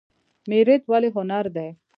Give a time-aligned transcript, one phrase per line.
[0.49, 1.69] میریت ولې هنر دی؟